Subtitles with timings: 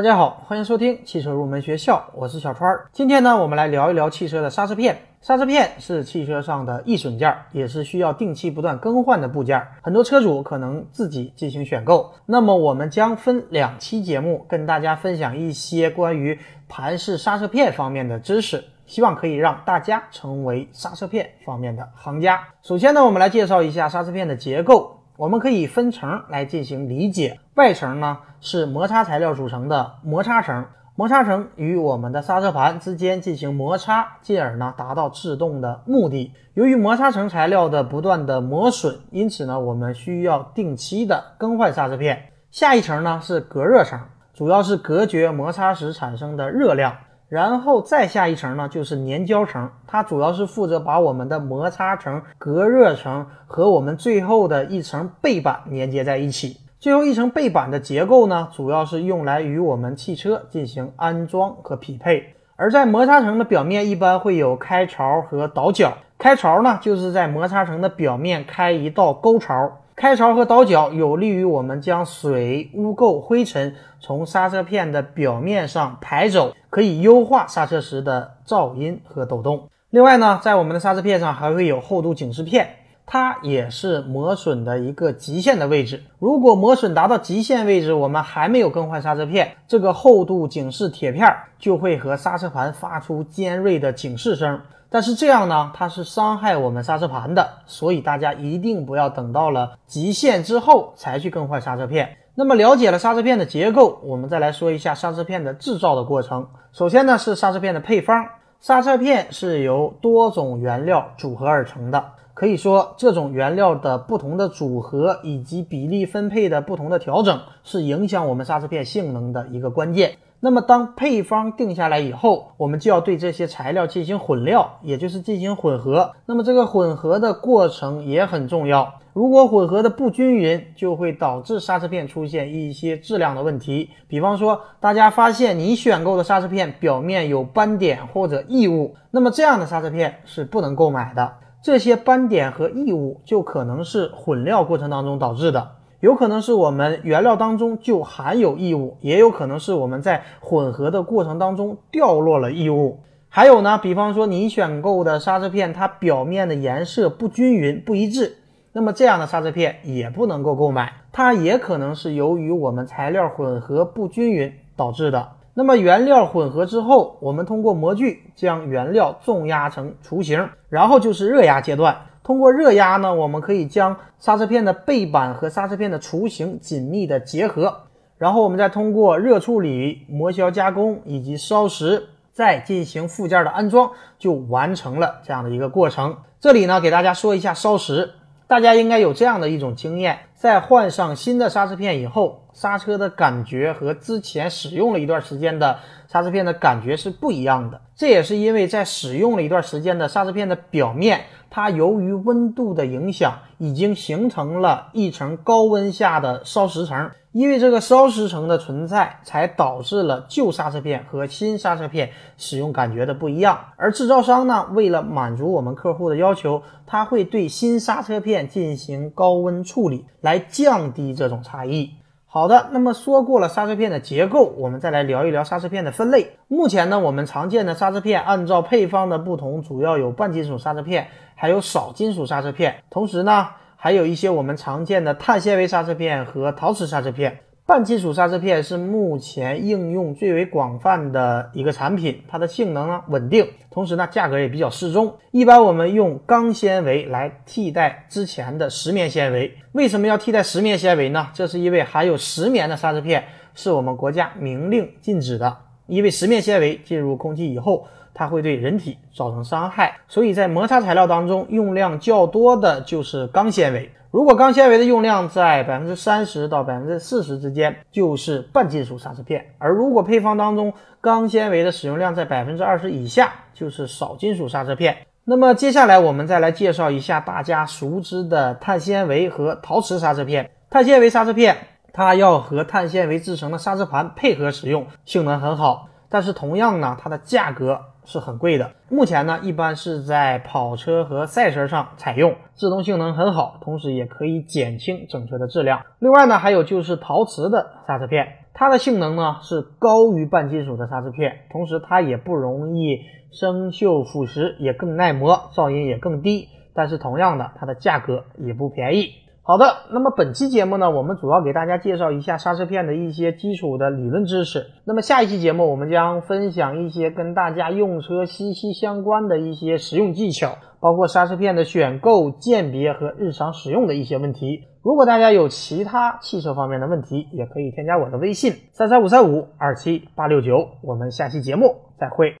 [0.00, 2.74] 大家好，欢迎收听汽车入门学校，我是小川。
[2.90, 4.96] 今天呢，我们来聊一聊汽车的刹车片。
[5.20, 9.62] 刹车片是汽车上的易损件，也是需要定期不断更换的部件。
[9.82, 12.14] 很多车主可能自己进行选购。
[12.24, 22.40] 那么，我们将分两期节目跟大家分享一些关于盘式刹车片方面的知识，希望可以让大家成为刹车片方面的行家。
[22.62, 24.96] 首先呢，我们来介绍一下刹车片的结构。
[25.20, 27.38] 我们可以分层来进行理解。
[27.56, 30.64] 外层呢是摩擦材料组成的摩擦层，
[30.96, 36.32] 摩擦层与我们的刹车盘之间进行摩擦，进而呢达到制动的目的。
[36.54, 42.32] 由于摩擦层材料的不断的磨损，因此呢我们需要定期的更换刹车片。
[42.50, 44.00] 下一层呢是隔热层，
[44.32, 46.96] 主要是隔绝摩擦时产生的热量。
[47.30, 56.56] 然后再下一层呢，就是粘胶层，它主要是负责把我们的摩擦层、隔热层和我们最后的一层背板连接在一起。
[56.80, 62.34] 最后一层背板的结构呢，主要是用来与我们汽车进行安装和匹配。
[62.56, 65.96] 而在摩擦层的表面，一般会有开槽和倒角。
[66.18, 69.82] 开槽呢，就是在摩擦层的表面开一道沟槽。
[70.00, 79.68] 开槽和倒角有利于我们将水、污垢、灰尘从刹车片的表面上排走，可以优化刹车时的噪音和抖动。
[79.90, 82.76] 另外呢，在我们的刹车片上还会有厚度警示片，
[83.12, 86.00] 它也是磨损的一个极限的位置。
[86.20, 94.60] 如果磨损达到极限位置，我们还没有更换刹车片，这个厚度警示铁片就会和刹车盘发出尖锐的警示声。
[94.88, 102.16] 但是这样呢，它是伤害我们刹车盘的，所以大家一定不要等到了极限之后才去更换刹车片。
[102.36, 106.46] 那么了解了刹车片的结构，我们再来说一下刹车片的制造的过程。
[106.70, 108.24] 首先呢是刹车片的配方，
[108.60, 112.04] 刹车片是由多种原料组合而成的，
[112.40, 120.12] 可以说这种原料的不同的组合以及比例分配的不同的调整，是影响我们刹车片性能的一个关键。
[120.40, 126.12] 那么，当配方定下来以后，我们就要对这些材料进行混料，也就是进行混合。
[126.24, 128.90] 那么，这个混合的过程也很重要。
[129.12, 133.90] 如果混合的不均匀，就会导致刹车片出现一些质量的问题。
[134.08, 141.30] 比方说，大家发现你选购的刹车片表面有斑点或者异物，那么这样的刹车片是不能购买的。
[141.62, 145.72] 这些斑点和异物就可能是混料过程当中导致的。
[146.00, 153.00] 有可能是我们原料当中就含有异物，也有可能是我们在混合的过程当中掉落了异物。
[153.28, 158.38] 还有呢，比方说你选购的刹车片，它表面的颜色不均匀、不一致，
[158.72, 160.90] 那么这样的刹车片也不能够购买。
[161.12, 165.28] 它也可能是由于我们材料混合不均匀导致的。
[165.54, 171.96] 那么原料混合之后，我们通过模具将原料重压成雏形，然后就是热压阶段。
[172.22, 177.82] 通过热压呢，我们可以将刹车片的背板和刹车片的雏形紧密的结合，
[178.16, 186.16] 然后我们再通过热处理、磨削加工以及烧蚀，再进行附件的安装，就完成了这样的一个过程。
[186.38, 188.10] 这里呢，给大家说一下烧蚀，
[188.46, 195.78] 大家应该有这样的一种经验，在换上新的刹车片以后，刹车的感觉和之前使用了一段时间的
[196.08, 197.78] 刹车片的感觉是不一样的。
[197.94, 201.20] 这也是因为在使用了一段时间的刹车片的表面。
[201.50, 207.10] 它由于温度的影响，已经形成了一层高温下的烧蚀层。
[207.32, 213.58] 因为这个烧蚀层的存在，才导致了旧刹车片和新刹车片使用感觉的不一样。
[213.76, 221.90] 而制造商呢，为了满足我们客户的要求，他会对新刹车片进行高温处理，来来降低这种差异。
[222.24, 226.36] 好的，那么说过了刹车片的结构，我们再来聊一聊刹车片的分类。
[226.46, 237.40] 目前呢，我们常见的刹车片按照配方的不同，主要有半金属刹车片，还有少金属刹车片，同时呢，还有一些我们常见的碳纤维刹车片和陶瓷刹车片。
[237.70, 245.14] 半金属刹车片是目前应用最为广泛的一个产品，它的性能呢稳定，同时呢价格也比较适中。
[245.30, 249.54] 一般我们用钢纤维来替代之前的石棉纤维。
[249.70, 251.28] 为什么要替代石棉纤维呢？
[251.32, 253.22] 这是因为含有石棉的刹车片
[253.54, 255.56] 是我们国家明令禁止的。
[255.86, 263.88] 因为石棉纤维进入空气以后，它会对人体造成伤害，所以在摩擦材料当中用量较多的就是钢纤维。
[264.12, 274.96] 如果钢纤维的用量在百分之三十到百分之四十之间，就是半金属刹车片；而如果配方当中钢纤维的使用量在百分之二十以下，就是少金属刹车片。
[275.24, 280.50] 那么接下来我们再来介绍一下大家熟知的碳纤维和陶瓷刹车片。
[280.70, 281.56] 碳纤维刹车片，
[281.92, 287.80] 它要和碳纤维制成的刹车盘配合使用，性能很好，但是同样呢，它的价格。
[288.04, 288.72] 是很贵的。
[288.88, 295.82] 目前呢，一般是在跑车和赛车上采用，制动性能很好，同时也可以减轻整车的质量。
[295.98, 303.00] 另外呢，还有就是陶瓷的刹车片，它的性能呢是高于半金属的刹车片，同时它也不容易
[303.32, 306.48] 生锈腐蚀，也更耐磨，噪音也更低。
[306.72, 309.12] 但是同样的，它的价格也不便宜。
[309.42, 314.66] 好的，那么本期节目呢，我们主要给大家介绍一下刹车片的一些基础的理论知识。
[314.84, 324.66] 那么下一期节目，我们将分享一些跟大家用车息息相关的一些实用技巧，包括刹车片的选购、鉴别和日常使用的一些问题。
[324.84, 330.68] 如果大家有其他汽车方面的问题，也可以添加我的微信三三五三五二七八六九。
[330.82, 332.28] 我们下期节目再会。